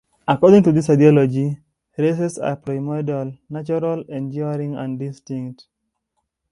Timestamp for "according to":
0.27-0.71